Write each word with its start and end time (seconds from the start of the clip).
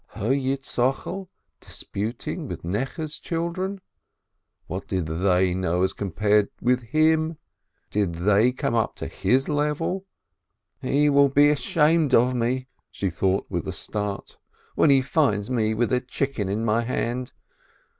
Her 0.15 0.31
Yitz 0.33 0.73
chokel 0.77 1.29
disputing 1.59 2.47
with 2.47 2.63
Necheh's 2.63 3.19
children? 3.19 3.81
What 4.65 4.87
did 4.87 5.05
they 5.05 5.53
know 5.53 5.83
as 5.83 5.93
compared 5.93 6.49
with 6.59 6.81
him? 6.81 7.37
Did 7.91 8.13
they 8.15 8.51
come 8.51 8.73
up 8.73 8.95
to 8.95 9.05
his 9.05 9.47
level? 9.47 10.07
"He 10.81 11.07
will 11.07 11.29
be 11.29 11.49
ashamed 11.49 12.15
of 12.15 12.33
me," 12.33 12.67
she 12.89 13.11
thought 13.11 13.45
with 13.47 13.67
a 13.67 13.71
start, 13.73 14.39
"when 14.73 14.89
he 14.89 15.03
finds 15.03 15.51
me 15.51 15.75
with 15.75 15.93
a 15.93 16.01
chicken 16.01 16.49
in 16.49 16.65
my 16.65 16.81
hand. 16.81 17.31